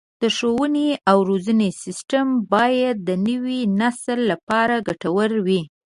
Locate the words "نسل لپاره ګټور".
3.79-5.31